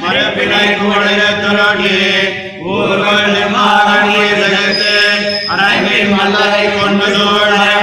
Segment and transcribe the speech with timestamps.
[0.00, 2.14] மரபினை கோடல துறவியே
[2.68, 4.24] ஊர்கள் மாறணிய
[5.50, 7.73] அனைவரும் மல்லரை கொண்டு சோழ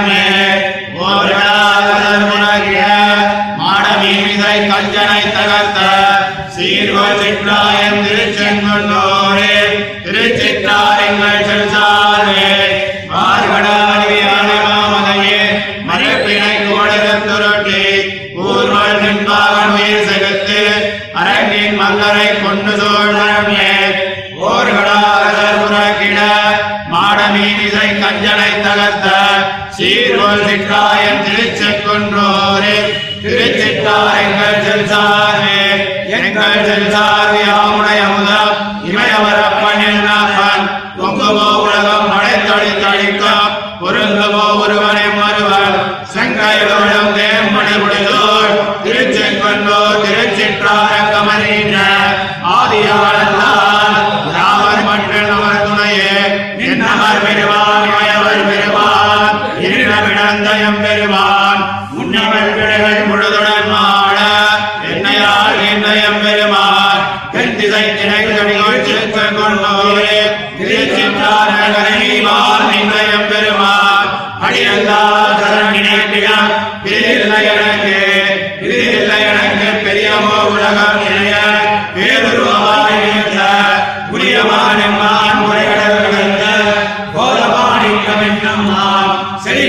[88.06, 89.68] गोविंदम नाम श्री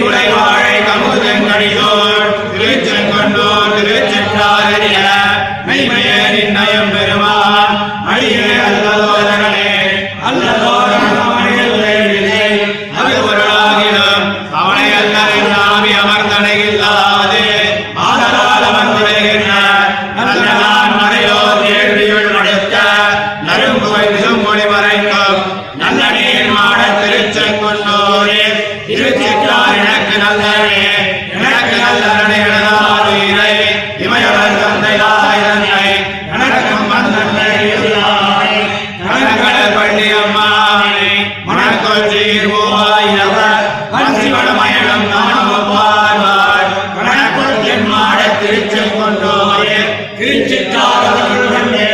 [48.54, 49.70] திருச்செங்கொண்டாய
[50.18, 51.86] திருச்சித்தாரே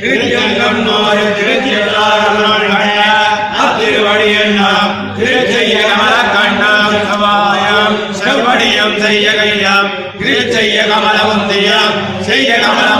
[0.00, 2.96] திருச்செங்கொண்டாய திருச்சித்தாரே
[3.60, 4.72] அத்திருவடியண்ணா
[5.18, 10.80] திருச்செய்யமல கண்ணாசமாயம் செவ்வடியம் செய்ய கையாம் திருச்செய்ய
[12.26, 12.99] செய்ய கமலம்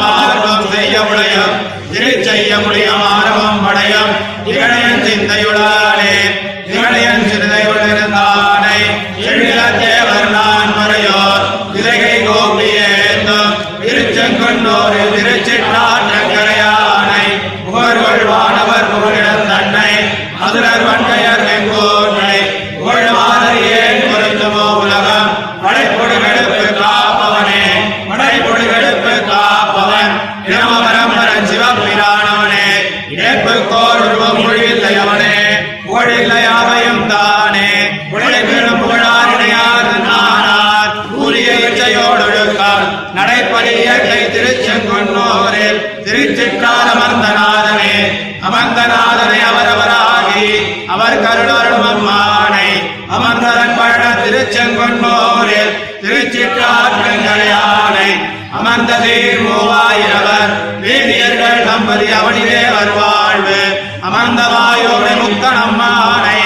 [51.24, 52.68] கருடருமானை
[53.16, 55.72] அமர்ந்ததன் பழ திருச்செங்கொன்னோரில்
[56.02, 58.10] திருச்சிற்றாற்றங்கரை யானை
[58.58, 63.58] அமர்ந்த தீர் மூவாயிரவர் வேதியர்கள் நம்பதி அவனிலே வருவாழ்வு.
[64.02, 66.40] அமர்ந்த வாயோடு முத்தனம்மானை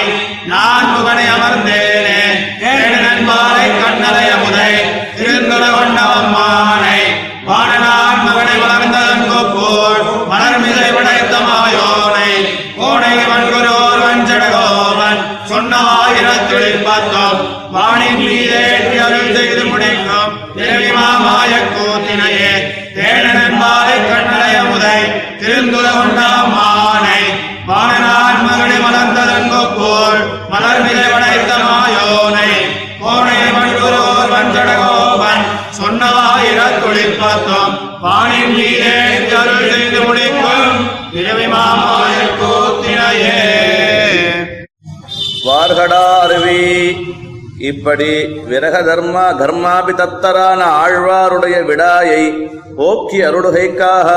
[0.46, 0.88] நான்
[15.04, 16.82] அவன் சொன்ன பார்த்தோம்.
[16.84, 17.40] பத்தாம்
[17.72, 18.64] வானின் மீதே
[18.98, 20.32] அருள் செய்து முடிக்கும்
[45.64, 46.62] ஆர்கடாருவி.
[47.58, 48.08] இப்படி
[48.50, 52.24] விரக தர்மா கர்மாபி தத்தரான ஆழ்வாருடைய விடாயை
[52.76, 54.08] போக்கி அருடுகைக்காக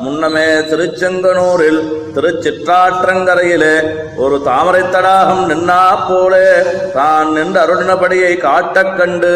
[0.00, 1.80] முன்னமே திருச்செங்கனூரில்
[2.14, 3.74] திருச்சிற்றாற்றங்கரையிலே
[4.16, 6.46] ஒரு தாமரை தடாகம் நின்னா போலே
[6.92, 9.34] தான் நின்று அருளினபடியை காட்டக் கண்டு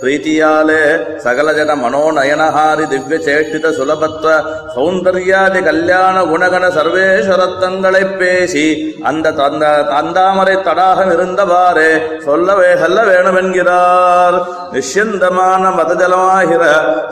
[0.00, 0.80] பிரீத்தியாலே
[1.24, 4.26] சகலஜன மனோநயனஹாரி திவ்ய சேட்டித சுலபத்வ
[4.74, 8.66] சௌந்தர்யாதி கல்யாண குணகண சர்வேஸ்வரத்தங்களைப் பேசி
[9.02, 11.88] அந்த தந்த தந்தாமரை தடாகம் இருந்தவாறே
[12.24, 14.36] சொல்லவே சொல்ல வேணுமென்கிறார்.
[14.72, 16.62] நிஷ்யந்தமான மதஜலமாகிற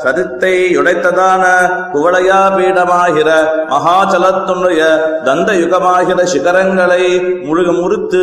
[0.05, 1.45] சதித்தை உடைத்ததான
[1.93, 3.29] குவளையா பீடமாகிற
[3.73, 4.81] மகாச்சலத்துடைய
[5.27, 7.05] தந்த யுகமாகிற சிகரங்களை
[7.47, 8.23] முழுக முறுத்து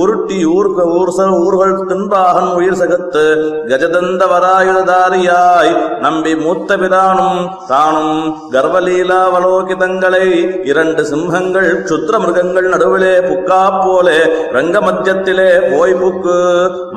[0.00, 3.24] உருட்டி ஊர்க ஊர்சல் ஊர்கள் தின்பாகன் உயிர் சகத்து
[3.70, 5.72] கஜதந்த வராயுதாரியாய்
[6.02, 8.22] நம்பி மூத்த பிரானும் தானும்
[8.54, 10.24] கர்வலீலாவலோகிதங்களை
[10.64, 14.18] இரண்டு சிம்ஹங்கள் சுத்திர மிருகங்கள் நடுவிலே புக்கா போலே
[14.52, 16.36] ரங்க மத்தியத்திலே போய் புக்கு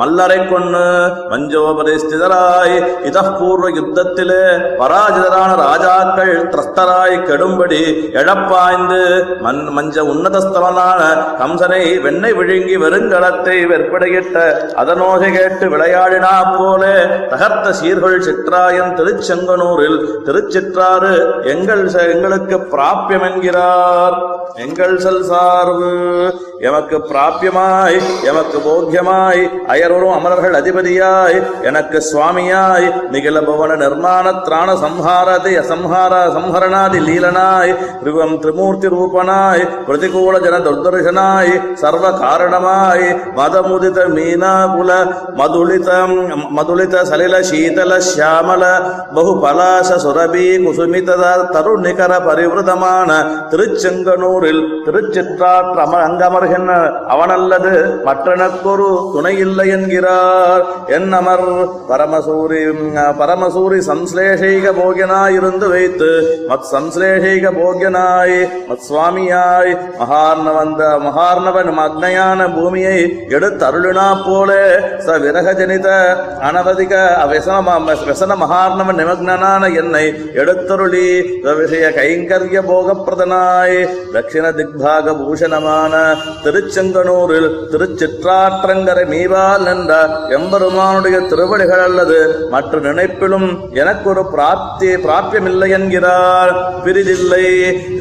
[0.01, 0.85] மல்லரை கொன்னு
[1.31, 2.75] மஞ்சோபரிஸ்திதராய்
[3.07, 4.43] இதப்பூர்வ யுத்தத்திலே
[4.79, 7.79] பர பராஜிதரான ராஜாக்கள் திரஸ்தராய் கெடும்படி
[8.21, 8.99] எழப்பாய்ந்து
[9.45, 11.01] மண் மஞ்ச உன்னதஸ்தலனான
[11.41, 14.43] கம்சனை வெண்ணை விழுங்கி வெறுங்கலத்தை வெற்படையிட்ட
[14.81, 16.83] அதனோகை கேட்டு விளையாடினா போல
[17.31, 19.99] தகர்த்த சீர்கள் சிற்றாயன் திருச்செங்கனூரில்.
[20.27, 21.13] திருச்சிற்றாறு
[21.53, 21.85] எங்கள்
[22.15, 24.17] எங்களுக்கு பிராபியம் என்கிறார்.
[24.55, 25.91] எங்கள் செல் சார்பு
[26.59, 27.97] எமக்கு பிராபியமாய்
[28.29, 29.43] எமக்கு போக்கியமாய்
[29.73, 31.37] அயர்வரும் அமரர்கள் அதிபதியாய்
[31.69, 41.53] எனக்கு சுவாமியாய் நிகழபவன நிர்மாண திராண సంహారతి అసంహార సంహరణాది లీలనాయ్ త్రివం త్రిమూర్తి రూపణాయ్ ప్రతికూల జన దుర్దర్శనాయ్
[41.81, 43.07] సర్వ కారణమాయ్
[43.37, 44.91] మదముదిత మీనాకుల
[45.39, 45.89] మధులిత
[46.57, 48.63] మధులిత సలిల శీతల శ్యామల
[49.13, 51.09] బహు పలాశ సురభీ కుసుమిత
[51.53, 53.09] தருணிகர பரிவிரதமான
[53.51, 56.71] திருச்செங்கனூரில் திருச்சிற்றாற்றமரங்கமர்கின்ற
[57.11, 57.73] அவனல்லது
[58.05, 61.45] மற்றனக்கொரு துணை இல்லை என்கிறார் என்னமர்
[61.89, 62.61] பரமசூரி
[63.19, 66.11] பரமசூரி சம்ஸ்லேஷைக ഭോഗ്യനായിരുന്നു വൈത്ത്
[66.49, 68.39] മത് സംശ്ലേഷൈക ഭോഗ്യനായി
[68.69, 72.93] മത് സ്വാമിയായി മഹാർണവന്ത മഹാർണവൻ അഗ്നയാണ് ഭൂമിയെ
[73.35, 74.61] എടുത്തരുളിനാ പോലെ
[75.05, 75.89] സ വിരഹജനിത
[76.43, 76.93] അനവധിക
[77.31, 77.55] വ്യസന
[78.03, 80.03] വ്യസന മഹാർണവൻ നിമഗ്നനാണ് എന്നെ
[80.41, 81.07] എടുത്തരുളി
[81.61, 83.79] വിഷയ കൈങ്കര്യ ഭോഗപ്രദനായി
[84.15, 86.03] ദക്ഷിണ ദിഗ്ഭാഗഭൂഷണമാണ്
[86.45, 89.93] திருச்செங்கனூரில் திருச்சிற்றாற்றங்கரை மீவால் நின்ற
[90.35, 92.19] எம்பெருமானுடைய திருவடிகள் அல்லது
[92.51, 93.47] மற்ற நினைப்பிலும்
[93.81, 96.51] எனக்கு ஒரு பிரார்த்தனை பிராப்தி பிராபியமில்லை என்கிறார்
[96.83, 97.45] பிரிதில்லை.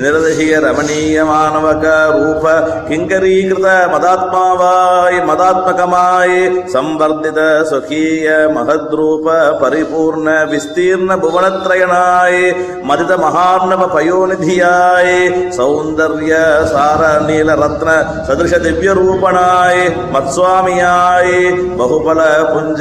[0.01, 1.85] நிரதசிய ரமணீயமானவக
[2.17, 2.45] ரூப
[2.89, 6.37] கிங்கரீகிருத மதாத்மாவாய் மதாத்மகமாய்
[6.75, 7.41] சம்பர்தித
[7.71, 8.27] சுகீய
[8.57, 12.43] மகத்ரூப பரிபூர்ண விஸ்தீர்ண புவனத்ரயனாய்
[12.91, 15.17] மதித மகார்ணவ பயோநிதியாய்
[15.59, 16.33] சௌந்தர்ய
[16.75, 17.89] சார நீல ரத்ன
[18.29, 19.83] சதிருஷ திவ்ய ரூபனாய்
[20.17, 21.37] மத்சுவாமியாய்
[21.81, 22.21] பகுபல
[22.53, 22.81] புஞ்ச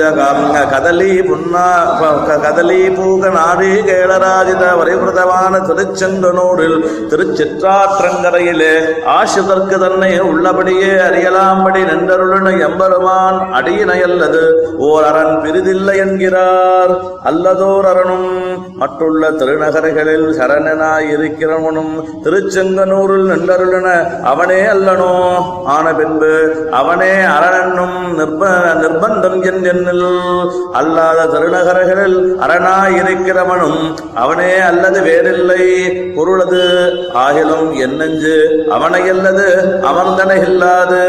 [0.73, 1.67] கதலி புன்னா
[2.45, 6.77] கதலி பூக நாரி நாடி கேளராஜித வரைபிரதமான திருச்செங்கனூரில்
[7.11, 8.71] திருச்சிற்றாற்றங்கரையிலே
[9.15, 14.43] ஆசிதற்கு தன்னை உள்ளபடியே அறியலாம்படி நின்றருளின எம்பெருமான் அடியினையல்லது
[14.87, 16.93] ஓர் அரண் பிரிதில்லை என்கிறார்.
[17.29, 18.27] அல்லதோர் அரணும்
[18.81, 21.93] மற்றுள்ள திருநகர்களில் சரணனாய் இருக்கிறவனும்
[22.25, 23.87] திருச்செங்கனூரில் நின்றருளின
[24.31, 25.13] அவனே அல்லனோ?
[25.75, 26.33] ஆன பின்பு
[26.81, 28.43] அவனே அரணனும் நிர்ப
[28.81, 29.39] நிர்பந்தம்
[29.71, 30.05] என்னில்
[30.79, 32.97] அல்லாத திருநகர்களில் அரணாய்
[33.49, 33.81] இருக்கிறவனும்
[34.23, 35.63] அவனே அல்லது வேறில்லை.
[36.15, 36.63] பொருளது
[37.23, 38.35] ஆகிலும் என்னெஞ்சு
[38.75, 39.45] அவனை அல்லது
[39.89, 41.01] அமர்ந்தன இல்லாது.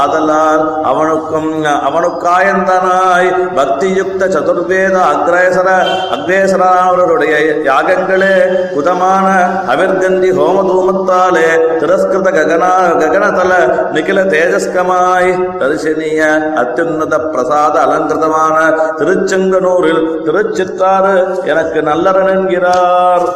[0.00, 1.50] ஆதலால் அவனுக்கும்
[1.88, 5.68] அவனுக்காயந்தனாய் பக்தியுக்த சதுர்வேத அக்ரேசர
[6.16, 7.34] அக்ரேசரானவருடைய
[7.68, 8.34] யாகங்களே
[8.74, 9.26] குதமான
[9.74, 11.48] அவிர்கந்தி ஹோமதூமத்தாலே
[11.82, 12.72] திரஸ்கிருத ககனா
[13.02, 13.52] ககனதல
[13.96, 16.20] நிகில தேஜஸ்கமாய் தரிசனிய
[16.62, 18.56] அத்யுன்னத பிரசாத அலங்கிருதமான
[19.00, 21.14] திருச்செங்கனூரில் திருச்சித்தாறு
[21.52, 23.26] எனக்கு நல்லரன் என்கிறார்.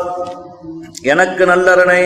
[1.04, 2.02] எனக்கு நல்லரனை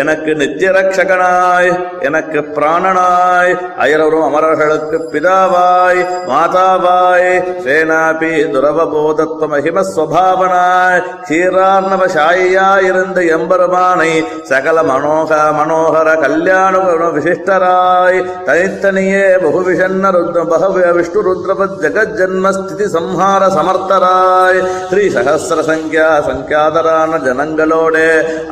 [0.00, 1.68] எனக்கு நித்திய ரட்சகனாய்
[2.08, 3.52] எனக்கு பிராணனாய்
[3.84, 7.30] அயரவரும் அமரர்களுக்கு பிதாவாய் மாதாவாய்
[7.64, 14.10] சேனாபி துரவபோதத்வ மகிம ஸ்வபாவனாய் சீரார்ணவசாயியாயிருந்த எம்பெருமானை
[14.50, 16.74] சகல மனோக மனோகர கல்யாண
[17.16, 24.60] விசிஷ்டராய் தனித்தனியே பகுவிஷன்ன ருத்ர பகவ விஷ்ணு ருத்ரபத் ஜெகஜன்ம ஸ்திதி சம்ஹார சமர்த்தராய்
[24.90, 28.08] ஸ்ரீ சகசிர சங்கியா சங்கியாதரான ஜனங்களோடே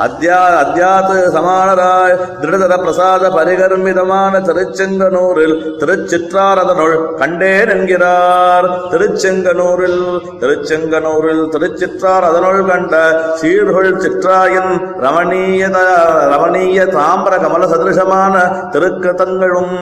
[0.07, 8.67] அத்யா அத்யாத் சமானராய் திருடதர பிரசாத பரிகர்மிதமான திருச்செங்கனூரில் திருச்சிற்றாரதனுள் கண்டேன் என்கிறார்.
[8.93, 10.01] திருச்செங்கனூரில்
[10.43, 12.95] திருச்செங்கனூரில் திருச்சிற்றார் அதனுள் கண்ட
[13.41, 14.73] சீர்கொள் சிற்றாயின்
[15.05, 15.63] ரமணீய
[16.33, 18.35] ரமணீய தாம்பர கமல சதிருஷமான
[18.75, 19.75] திருக்கதங்களும்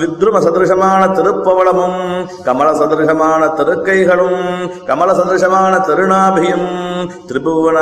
[0.00, 2.00] வித்ரும சதிருஷமான திருப்பவளமும்
[2.44, 4.40] கமல சதிருஷமான திருக்கைகளும்
[4.86, 6.68] கமல சதிருஷமான திருநாபியும்
[7.28, 7.78] திரிபுவன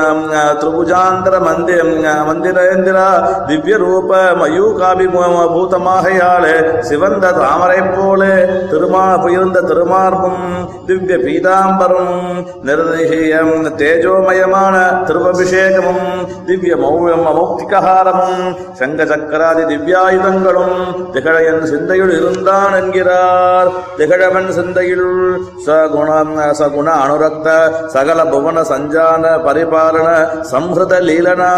[0.60, 1.82] திரிபுஜாந்தர மந்திர
[2.28, 3.06] மந்திரேந்திரா
[3.48, 5.06] திவ்ய ரூப மயூகாபி
[5.52, 8.32] பூதமாகையாலே சிவந்த தாமரை போலே
[8.70, 10.42] திருமா புயர்ந்த திருமார்பும்
[10.86, 12.14] திவ்ய பீதாம்பரம்
[12.66, 14.74] நிர்திசயம் தேஜோமயமான
[15.08, 16.06] திருவபிஷேகமும்
[16.46, 16.94] திவ்ய மௌ-
[17.28, 18.40] மௌக்திகஹாரமும்
[18.74, 20.76] சங்க சக்கராதி திவ்யாயுதங்களும்
[21.14, 25.08] திகழையன் சிந்தையுள் இருந்தான் என்கிறார் திகழவன் சிந்தையுள்
[25.66, 26.10] சகுண
[26.58, 27.48] சகுண அனுரக்த
[27.94, 30.08] சகல புவன சஞ்சா ஞான பரிபாலன
[30.50, 31.50] சம்ஹத லீலனா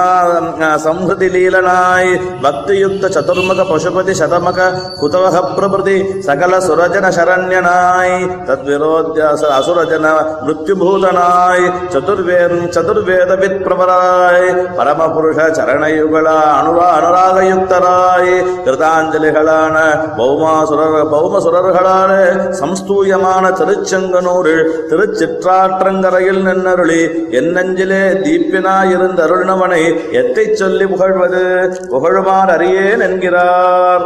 [0.85, 2.11] சம்ஹதி லீலனாய்
[2.45, 4.59] பக்தியுக்த சதுர்முக பசுபதி சதமக
[5.01, 8.17] குதவக பிரபுதி சகல சுரஜன சரண்யனாய்
[8.49, 9.29] தத்விரோத்ய
[9.59, 10.07] அசுரஜன
[10.47, 11.65] மிருத்யுபூதனாய்
[11.95, 16.27] சதுர்வேத சதுர்வேத வித்பிரபராய் பரமபுருஷ சரணயுகள
[16.59, 18.33] அனுரா அனுராகயுக்தராய்
[18.67, 19.77] கிருதாஞ்சலிகளான
[20.19, 22.13] பௌமாசுரர் பௌமசுரர்களான
[22.61, 27.01] சம்ஸ்தூயமான திருச்செங்கனூரில் திருச்சிற்றாற்றங்கரையில் நின்னருளி
[27.39, 31.43] என் என்னெஞ்சிலே தீப்பினாயிருந்த அருள்னவனை எத்தை சொல்லி புகழ்வது?
[31.91, 34.05] புகழுமாறு அறியேன் என்கிறார்.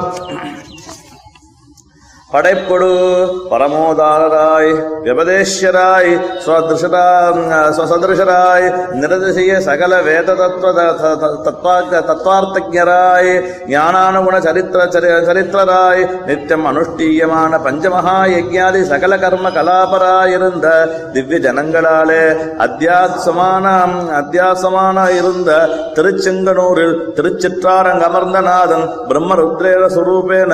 [2.32, 2.88] படைப்பொடு
[3.52, 4.70] பரமோதாரராய்
[5.06, 6.12] விபதேஸ்வராய்
[6.44, 7.02] ஸ்வதிருஷரா
[7.76, 10.70] ஸ்வசதிருஷராய் நிரதிசய சகல வேத தத்துவ
[11.46, 11.74] தத்வா
[12.08, 13.32] தத்வார்த்தஜராய்
[13.68, 20.66] ஞானானுகுண சரித்திர சரி- சரித்திரராய் நித்தியம் அனுஷ்டீயமான பஞ்சமகா யஜ்ஞாதி சகல கர்ம கலாபராயிருந்த
[21.12, 22.22] திவ்ய ஜனங்களாலே
[22.66, 23.66] அத்தியாசமான
[24.20, 25.50] அத்தியாசமான இருந்த
[25.96, 30.52] திருச்செங்கனூரில் திருச்சிற்றாரங்கமர்ந்தநாதன் பிரம்மருத்ரேர சுரூபேன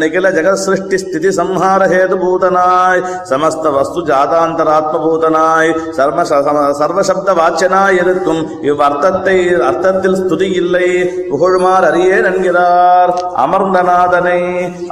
[0.00, 6.42] நிகில ஜெகசிருஷ்டி ஸ்திதி சம்ஹார ஹேதுபூதனாய் சமஸ்த வஸ்து ஜாதாந்தராத்மபூதனாய் சர்வ ச-
[6.80, 7.06] சர்வசப்த
[7.38, 9.36] வாச்சனாய் இருக்கும் இவ்வர்த்தத்தை
[9.68, 10.88] அர்த்தத்தில் ஸ்துதி இல்லை
[11.30, 13.12] புகழ்மார் அறியேன் என்கிறார்
[13.44, 14.38] அமர்ந்தநாதனை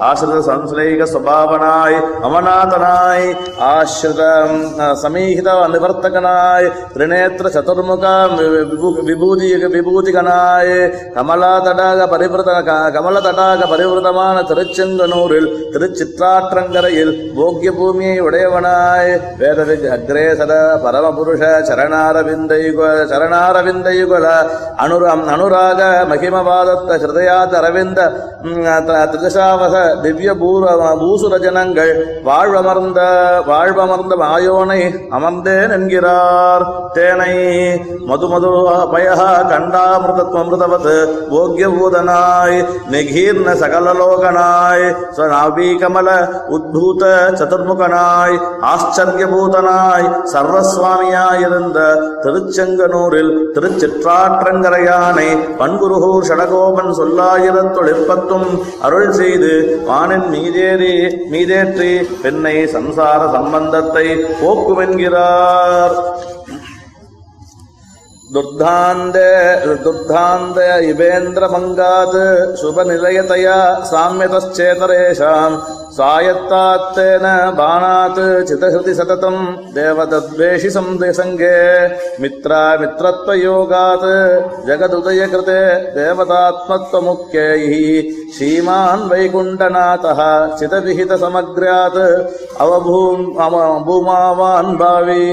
[0.09, 1.97] ஆசிரித சம்சிலேக சுபாவனாய்
[2.29, 3.27] அமநாதனாய்
[3.69, 4.23] ஆசிரித
[5.03, 8.05] சமீகித நிவர்த்தகனாய் திரிநேத்திர சதுர்முக
[9.09, 10.75] விபூதி விபூதிகனாய்
[11.15, 12.51] கமலா தடாக பரிவிரத
[12.95, 15.49] கமல தடாக பரிவிருதமான திருச்செங்கனூரில்
[16.09, 20.53] சிற்றாற்றங்கரையில் போக்கிய பூமியை உடையவனாய் வேதவிக் அக்ரேசர
[20.85, 24.27] பரமபுருஷ சரணாரவிந்தையுக சரணாரவிந்தையுகள
[24.79, 28.01] அனுரம் அனுராக மகிமவாதத்த ஹிருதயாத் அரவிந்த
[28.45, 28.67] ம்,
[30.03, 30.65] திவ்ய பூர
[31.01, 31.93] பூசுரஜனங்கள்
[32.25, 33.01] வாழ்வமர்ந்த
[33.49, 36.65] வாழ்வமர்ந்த மாயோனை அமர்ந்தேன் என்கிறார்.
[36.95, 37.33] தேனை
[38.07, 38.51] மது மது
[38.93, 39.07] பய
[39.53, 40.91] கண்டாமிருதத்வமிருதவத்
[41.33, 42.57] போக்யபூதனாய்
[42.91, 44.87] நிகீர்ண சகலலோகனாய்
[45.99, 46.11] கமல
[46.49, 47.05] உத்பூத
[47.39, 48.37] சதுர்முகனாய்
[48.69, 51.79] ஆச்சரியபூதனாய் சர்வஸ்வாமியாயிருந்த
[52.23, 55.27] திருச்செங்கனூரில் திருச்சிற்றாற்றங்கரையானை
[55.59, 58.49] பண்குருகூர் ஷடகோபன் சொல்லாயிரத்தொழிற்பத்தும்
[58.83, 59.53] அருள் செய்து
[59.89, 60.95] வானின் மீதேறி
[61.33, 64.09] மீதேற்றி பெண்ணை சம்சார சம்பந்தத்தை
[64.43, 65.97] போக்குமென்கிறார்
[68.29, 69.19] துர்தாந்த
[69.85, 70.59] துர்தாந்த
[70.89, 72.19] இவேந்திரமங்காத்
[72.61, 73.57] சுபநிலையதையா
[73.91, 75.57] சாமியதச்சேதரேஷாம்
[75.99, 77.27] சாயத்தாத்தேன
[77.59, 79.41] பாணாத் சிதஹிருதி சததம்
[79.75, 81.55] தேவதத்வேஷி சந்தேசங்கே
[82.23, 84.09] மித்ரா மித்ரத்வயோகாத்
[84.69, 85.65] ஜகதுதய கிருதே
[85.99, 87.83] தேவதாத்மத்வமுக்கேயி
[88.37, 90.21] ஸ்ரீமான் வைகுண்டநாதः
[90.61, 92.03] சிதவிஹித சமக்ராத்
[92.65, 93.27] அவபூம்
[93.87, 95.25] பூமாவான் பாவி